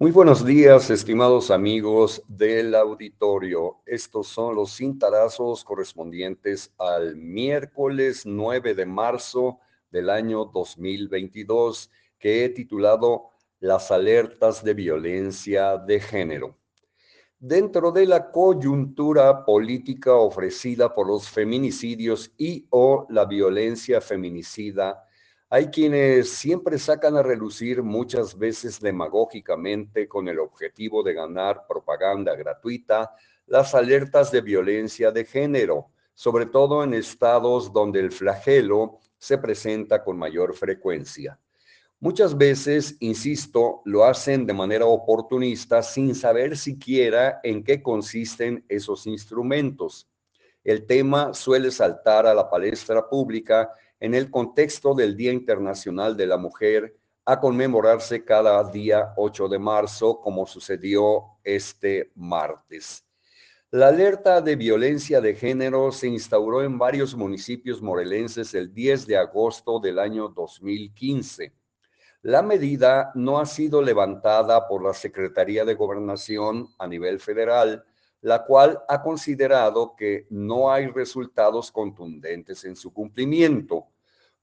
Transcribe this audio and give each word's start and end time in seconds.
Muy 0.00 0.12
buenos 0.12 0.46
días, 0.46 0.90
estimados 0.90 1.50
amigos 1.50 2.22
del 2.28 2.76
auditorio. 2.76 3.78
Estos 3.84 4.28
son 4.28 4.54
los 4.54 4.76
cintarazos 4.76 5.64
correspondientes 5.64 6.72
al 6.78 7.16
miércoles 7.16 8.24
9 8.24 8.76
de 8.76 8.86
marzo 8.86 9.58
del 9.90 10.08
año 10.08 10.44
2022, 10.44 11.90
que 12.16 12.44
he 12.44 12.48
titulado 12.50 13.30
Las 13.58 13.90
alertas 13.90 14.62
de 14.62 14.74
violencia 14.74 15.76
de 15.78 15.98
género. 15.98 16.56
Dentro 17.40 17.90
de 17.90 18.06
la 18.06 18.30
coyuntura 18.30 19.44
política 19.44 20.14
ofrecida 20.14 20.94
por 20.94 21.08
los 21.08 21.28
feminicidios 21.28 22.30
y 22.38 22.68
o 22.70 23.04
la 23.10 23.24
violencia 23.24 24.00
feminicida, 24.00 25.07
hay 25.50 25.68
quienes 25.68 26.28
siempre 26.28 26.78
sacan 26.78 27.16
a 27.16 27.22
relucir 27.22 27.82
muchas 27.82 28.36
veces 28.36 28.80
demagógicamente 28.80 30.06
con 30.06 30.28
el 30.28 30.38
objetivo 30.38 31.02
de 31.02 31.14
ganar 31.14 31.64
propaganda 31.66 32.34
gratuita 32.36 33.14
las 33.46 33.74
alertas 33.74 34.30
de 34.30 34.42
violencia 34.42 35.10
de 35.10 35.24
género, 35.24 35.86
sobre 36.14 36.44
todo 36.44 36.84
en 36.84 36.92
estados 36.92 37.72
donde 37.72 38.00
el 38.00 38.12
flagelo 38.12 38.98
se 39.16 39.38
presenta 39.38 40.04
con 40.04 40.18
mayor 40.18 40.54
frecuencia. 40.54 41.38
Muchas 41.98 42.36
veces, 42.36 42.96
insisto, 43.00 43.80
lo 43.86 44.04
hacen 44.04 44.44
de 44.44 44.52
manera 44.52 44.84
oportunista 44.84 45.82
sin 45.82 46.14
saber 46.14 46.58
siquiera 46.58 47.40
en 47.42 47.64
qué 47.64 47.82
consisten 47.82 48.64
esos 48.68 49.06
instrumentos. 49.06 50.06
El 50.62 50.86
tema 50.86 51.32
suele 51.32 51.70
saltar 51.70 52.26
a 52.26 52.34
la 52.34 52.50
palestra 52.50 53.08
pública 53.08 53.72
en 54.00 54.14
el 54.14 54.30
contexto 54.30 54.94
del 54.94 55.16
Día 55.16 55.32
Internacional 55.32 56.16
de 56.16 56.26
la 56.26 56.36
Mujer 56.36 56.96
a 57.24 57.40
conmemorarse 57.40 58.24
cada 58.24 58.62
día 58.70 59.12
8 59.16 59.48
de 59.48 59.58
marzo, 59.58 60.20
como 60.20 60.46
sucedió 60.46 61.38
este 61.44 62.10
martes. 62.14 63.04
La 63.70 63.88
alerta 63.88 64.40
de 64.40 64.56
violencia 64.56 65.20
de 65.20 65.34
género 65.34 65.92
se 65.92 66.08
instauró 66.08 66.62
en 66.62 66.78
varios 66.78 67.14
municipios 67.14 67.82
morelenses 67.82 68.54
el 68.54 68.72
10 68.72 69.06
de 69.06 69.18
agosto 69.18 69.78
del 69.78 69.98
año 69.98 70.28
2015. 70.28 71.52
La 72.22 72.40
medida 72.40 73.12
no 73.14 73.38
ha 73.38 73.44
sido 73.44 73.82
levantada 73.82 74.66
por 74.66 74.82
la 74.82 74.94
Secretaría 74.94 75.66
de 75.66 75.74
Gobernación 75.74 76.68
a 76.78 76.86
nivel 76.86 77.20
federal, 77.20 77.84
la 78.20 78.44
cual 78.44 78.82
ha 78.88 79.02
considerado 79.02 79.94
que 79.96 80.26
no 80.30 80.70
hay 80.70 80.86
resultados 80.88 81.70
contundentes 81.70 82.64
en 82.64 82.76
su 82.76 82.92
cumplimiento. 82.92 83.86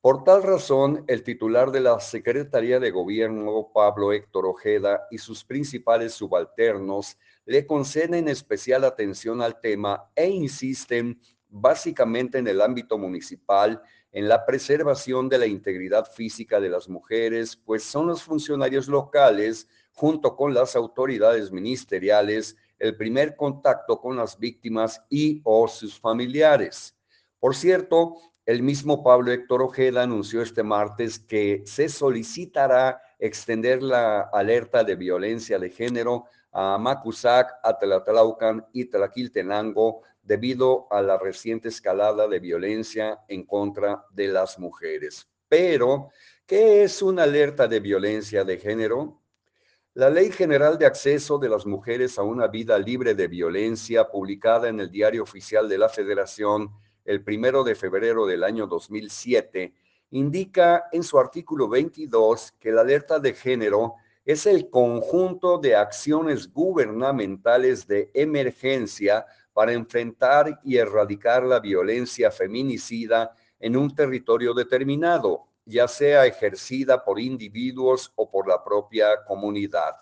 Por 0.00 0.22
tal 0.22 0.42
razón, 0.42 1.04
el 1.06 1.22
titular 1.22 1.70
de 1.70 1.80
la 1.80 1.98
Secretaría 1.98 2.78
de 2.78 2.90
Gobierno, 2.90 3.70
Pablo 3.72 4.12
Héctor 4.12 4.46
Ojeda, 4.46 5.06
y 5.10 5.18
sus 5.18 5.44
principales 5.44 6.12
subalternos 6.12 7.16
le 7.46 7.66
conceden 7.66 8.28
especial 8.28 8.84
atención 8.84 9.40
al 9.40 9.60
tema 9.60 10.10
e 10.14 10.28
insisten 10.28 11.18
básicamente 11.48 12.38
en 12.38 12.48
el 12.48 12.60
ámbito 12.60 12.98
municipal 12.98 13.80
en 14.14 14.28
la 14.28 14.46
preservación 14.46 15.28
de 15.28 15.38
la 15.38 15.46
integridad 15.46 16.06
física 16.06 16.60
de 16.60 16.68
las 16.68 16.88
mujeres, 16.88 17.56
pues 17.56 17.82
son 17.82 18.06
los 18.06 18.22
funcionarios 18.22 18.86
locales, 18.86 19.68
junto 19.92 20.36
con 20.36 20.54
las 20.54 20.76
autoridades 20.76 21.50
ministeriales, 21.50 22.56
el 22.84 22.96
primer 22.96 23.34
contacto 23.34 23.98
con 23.98 24.16
las 24.16 24.38
víctimas 24.38 25.02
y 25.08 25.40
o 25.42 25.66
sus 25.66 25.98
familiares. 25.98 26.94
Por 27.40 27.56
cierto, 27.56 28.16
el 28.44 28.62
mismo 28.62 29.02
Pablo 29.02 29.32
Héctor 29.32 29.62
Ojeda 29.62 30.02
anunció 30.02 30.42
este 30.42 30.62
martes 30.62 31.18
que 31.18 31.62
se 31.64 31.88
solicitará 31.88 33.00
extender 33.18 33.82
la 33.82 34.20
alerta 34.20 34.84
de 34.84 34.96
violencia 34.96 35.58
de 35.58 35.70
género 35.70 36.26
a 36.52 36.76
Macusac, 36.76 37.54
Atlatlaucan 37.62 38.66
y 38.74 38.84
Tlaquiltenango 38.84 40.02
debido 40.22 40.86
a 40.90 41.00
la 41.00 41.16
reciente 41.16 41.68
escalada 41.68 42.28
de 42.28 42.38
violencia 42.38 43.20
en 43.28 43.44
contra 43.46 44.04
de 44.10 44.28
las 44.28 44.58
mujeres. 44.58 45.26
Pero, 45.48 46.10
¿qué 46.44 46.82
es 46.82 47.00
una 47.00 47.22
alerta 47.22 47.66
de 47.66 47.80
violencia 47.80 48.44
de 48.44 48.58
género? 48.58 49.23
La 49.96 50.10
Ley 50.10 50.32
General 50.32 50.76
de 50.76 50.86
Acceso 50.86 51.38
de 51.38 51.48
las 51.48 51.66
Mujeres 51.66 52.18
a 52.18 52.24
una 52.24 52.48
Vida 52.48 52.76
Libre 52.80 53.14
de 53.14 53.28
Violencia, 53.28 54.08
publicada 54.10 54.68
en 54.68 54.80
el 54.80 54.90
Diario 54.90 55.22
Oficial 55.22 55.68
de 55.68 55.78
la 55.78 55.88
Federación 55.88 56.68
el 57.04 57.22
primero 57.22 57.62
de 57.62 57.76
febrero 57.76 58.26
del 58.26 58.42
año 58.42 58.66
2007, 58.66 59.72
indica 60.10 60.86
en 60.90 61.04
su 61.04 61.16
artículo 61.16 61.68
22 61.68 62.54
que 62.58 62.72
la 62.72 62.80
alerta 62.80 63.20
de 63.20 63.34
género 63.34 63.94
es 64.24 64.46
el 64.46 64.68
conjunto 64.68 65.58
de 65.58 65.76
acciones 65.76 66.52
gubernamentales 66.52 67.86
de 67.86 68.10
emergencia 68.14 69.24
para 69.52 69.74
enfrentar 69.74 70.58
y 70.64 70.76
erradicar 70.76 71.44
la 71.44 71.60
violencia 71.60 72.32
feminicida 72.32 73.32
en 73.60 73.76
un 73.76 73.94
territorio 73.94 74.54
determinado, 74.54 75.46
ya 75.64 75.88
sea 75.88 76.26
ejercida 76.26 77.04
por 77.04 77.18
individuos 77.18 78.12
o 78.16 78.30
por 78.30 78.46
la 78.48 78.62
propia 78.62 79.24
comunidad. 79.24 79.96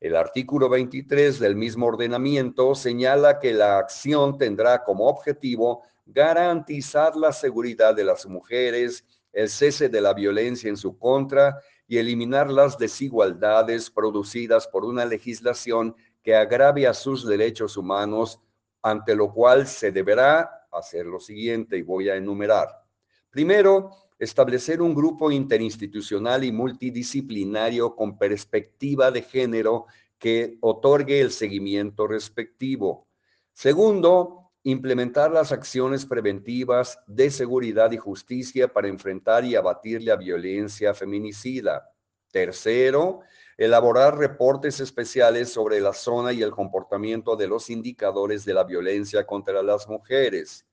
El 0.00 0.16
artículo 0.16 0.68
23 0.68 1.38
del 1.38 1.54
mismo 1.54 1.86
ordenamiento 1.86 2.74
señala 2.74 3.38
que 3.38 3.52
la 3.52 3.78
acción 3.78 4.36
tendrá 4.36 4.82
como 4.82 5.06
objetivo 5.06 5.82
garantizar 6.06 7.14
la 7.16 7.32
seguridad 7.32 7.94
de 7.94 8.04
las 8.04 8.26
mujeres, 8.26 9.04
el 9.32 9.48
cese 9.48 9.88
de 9.88 10.00
la 10.00 10.12
violencia 10.12 10.68
en 10.68 10.76
su 10.76 10.98
contra 10.98 11.60
y 11.86 11.98
eliminar 11.98 12.50
las 12.50 12.78
desigualdades 12.78 13.90
producidas 13.90 14.66
por 14.66 14.84
una 14.84 15.04
legislación 15.04 15.94
que 16.22 16.34
agrave 16.34 16.86
a 16.86 16.94
sus 16.94 17.26
derechos 17.26 17.76
humanos, 17.76 18.40
ante 18.82 19.14
lo 19.14 19.32
cual 19.32 19.66
se 19.66 19.92
deberá 19.92 20.66
hacer 20.72 21.06
lo 21.06 21.20
siguiente 21.20 21.76
y 21.76 21.82
voy 21.82 22.08
a 22.08 22.16
enumerar. 22.16 22.68
Primero, 23.30 23.90
establecer 24.22 24.80
un 24.80 24.94
grupo 24.94 25.32
interinstitucional 25.32 26.44
y 26.44 26.52
multidisciplinario 26.52 27.96
con 27.96 28.16
perspectiva 28.16 29.10
de 29.10 29.22
género 29.22 29.86
que 30.16 30.58
otorgue 30.60 31.20
el 31.20 31.32
seguimiento 31.32 32.06
respectivo. 32.06 33.08
Segundo, 33.52 34.52
implementar 34.62 35.32
las 35.32 35.50
acciones 35.50 36.06
preventivas 36.06 37.00
de 37.08 37.32
seguridad 37.32 37.90
y 37.90 37.96
justicia 37.96 38.72
para 38.72 38.86
enfrentar 38.86 39.44
y 39.44 39.56
abatir 39.56 40.04
la 40.04 40.14
violencia 40.14 40.94
feminicida. 40.94 41.90
Tercero, 42.30 43.22
elaborar 43.58 44.16
reportes 44.16 44.78
especiales 44.78 45.52
sobre 45.52 45.80
la 45.80 45.92
zona 45.92 46.32
y 46.32 46.42
el 46.42 46.52
comportamiento 46.52 47.34
de 47.34 47.48
los 47.48 47.68
indicadores 47.70 48.44
de 48.44 48.54
la 48.54 48.62
violencia 48.62 49.26
contra 49.26 49.64
las 49.64 49.88
mujeres. 49.88 50.64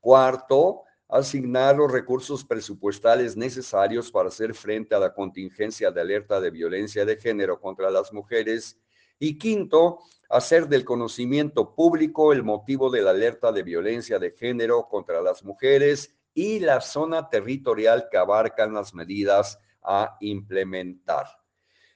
Cuarto, 0.00 0.82
asignar 1.10 1.76
los 1.76 1.90
recursos 1.90 2.44
presupuestales 2.44 3.36
necesarios 3.36 4.10
para 4.10 4.28
hacer 4.28 4.54
frente 4.54 4.94
a 4.94 4.98
la 4.98 5.12
contingencia 5.12 5.90
de 5.90 6.00
alerta 6.00 6.40
de 6.40 6.50
violencia 6.50 7.04
de 7.04 7.16
género 7.16 7.60
contra 7.60 7.90
las 7.90 8.12
mujeres. 8.12 8.78
Y 9.18 9.36
quinto, 9.36 9.98
hacer 10.28 10.68
del 10.68 10.84
conocimiento 10.84 11.74
público 11.74 12.32
el 12.32 12.44
motivo 12.44 12.90
de 12.90 13.02
la 13.02 13.10
alerta 13.10 13.50
de 13.50 13.62
violencia 13.62 14.18
de 14.18 14.30
género 14.30 14.88
contra 14.88 15.20
las 15.20 15.44
mujeres 15.44 16.14
y 16.32 16.60
la 16.60 16.80
zona 16.80 17.28
territorial 17.28 18.08
que 18.10 18.16
abarcan 18.16 18.72
las 18.72 18.94
medidas 18.94 19.58
a 19.82 20.16
implementar. 20.20 21.26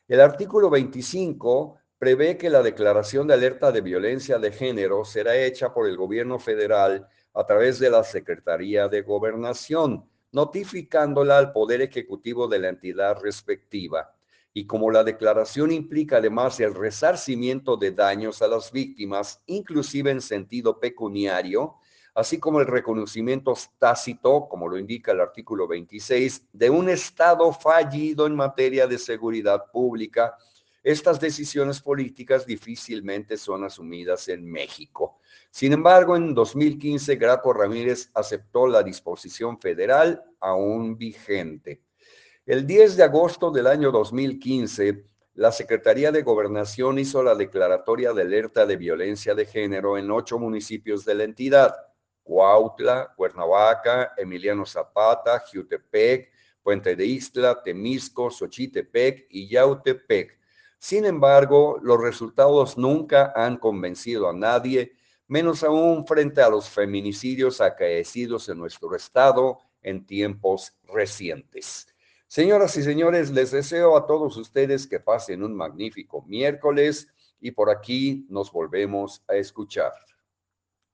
El 0.08 0.20
artículo 0.20 0.68
25 0.68 1.78
prevé 1.96 2.36
que 2.36 2.50
la 2.50 2.62
declaración 2.62 3.28
de 3.28 3.34
alerta 3.34 3.70
de 3.70 3.80
violencia 3.80 4.38
de 4.38 4.52
género 4.52 5.04
será 5.04 5.36
hecha 5.36 5.72
por 5.72 5.88
el 5.88 5.96
gobierno 5.96 6.38
federal 6.38 7.08
a 7.34 7.44
través 7.44 7.78
de 7.78 7.90
la 7.90 8.04
Secretaría 8.04 8.88
de 8.88 9.02
Gobernación, 9.02 10.08
notificándola 10.32 11.38
al 11.38 11.52
Poder 11.52 11.82
Ejecutivo 11.82 12.48
de 12.48 12.60
la 12.60 12.68
entidad 12.68 13.20
respectiva. 13.20 14.14
Y 14.52 14.66
como 14.66 14.90
la 14.90 15.02
declaración 15.02 15.72
implica 15.72 16.18
además 16.18 16.60
el 16.60 16.74
resarcimiento 16.74 17.76
de 17.76 17.90
daños 17.90 18.40
a 18.40 18.46
las 18.46 18.70
víctimas, 18.70 19.42
inclusive 19.46 20.12
en 20.12 20.20
sentido 20.20 20.78
pecuniario, 20.78 21.74
así 22.14 22.38
como 22.38 22.60
el 22.60 22.66
reconocimiento 22.68 23.54
tácito, 23.78 24.46
como 24.48 24.68
lo 24.68 24.78
indica 24.78 25.10
el 25.10 25.20
artículo 25.20 25.66
26, 25.66 26.44
de 26.52 26.70
un 26.70 26.88
Estado 26.88 27.52
fallido 27.52 28.26
en 28.28 28.36
materia 28.36 28.86
de 28.86 28.98
seguridad 28.98 29.72
pública, 29.72 30.36
estas 30.84 31.18
decisiones 31.18 31.80
políticas 31.80 32.46
difícilmente 32.46 33.36
son 33.36 33.64
asumidas 33.64 34.28
en 34.28 34.44
México. 34.44 35.18
Sin 35.50 35.72
embargo, 35.72 36.16
en 36.16 36.34
2015, 36.34 37.16
Graco 37.16 37.52
Ramírez 37.52 38.10
aceptó 38.14 38.66
la 38.66 38.82
disposición 38.82 39.58
federal 39.58 40.22
aún 40.40 40.98
vigente. 40.98 41.82
El 42.46 42.66
10 42.66 42.96
de 42.96 43.04
agosto 43.04 43.50
del 43.50 43.66
año 43.66 43.90
2015, 43.90 45.04
la 45.34 45.50
Secretaría 45.50 46.12
de 46.12 46.22
Gobernación 46.22 46.98
hizo 46.98 47.22
la 47.22 47.34
declaratoria 47.34 48.12
de 48.12 48.22
alerta 48.22 48.66
de 48.66 48.76
violencia 48.76 49.34
de 49.34 49.46
género 49.46 49.98
en 49.98 50.10
ocho 50.10 50.38
municipios 50.38 51.04
de 51.04 51.14
la 51.14 51.24
entidad. 51.24 51.74
Cuautla, 52.22 53.12
Cuernavaca, 53.16 54.12
Emiliano 54.16 54.64
Zapata, 54.64 55.40
Jiutepec, 55.40 56.30
Puente 56.62 56.96
de 56.96 57.04
Isla, 57.04 57.62
Temisco, 57.62 58.30
Xochitepec 58.30 59.26
y 59.28 59.48
Yautepec 59.48 60.38
Sin 60.78 61.04
embargo, 61.04 61.78
los 61.82 62.00
resultados 62.00 62.78
nunca 62.78 63.32
han 63.36 63.56
convencido 63.58 64.28
a 64.28 64.32
nadie, 64.32 64.92
menos 65.26 65.64
aún 65.64 66.06
frente 66.06 66.42
a 66.42 66.48
los 66.48 66.68
feminicidios 66.68 67.60
acaecidos 67.60 68.48
en 68.48 68.58
nuestro 68.58 68.94
estado 68.94 69.58
en 69.82 70.04
tiempos 70.04 70.76
recientes. 70.84 71.86
Señoras 72.26 72.76
y 72.76 72.82
señores, 72.82 73.30
les 73.30 73.50
deseo 73.50 73.96
a 73.96 74.06
todos 74.06 74.36
ustedes 74.36 74.86
que 74.86 75.00
pasen 75.00 75.42
un 75.42 75.54
magnífico 75.54 76.22
miércoles 76.22 77.08
y 77.40 77.50
por 77.52 77.70
aquí 77.70 78.26
nos 78.28 78.50
volvemos 78.50 79.22
a 79.28 79.36
escuchar. 79.36 79.92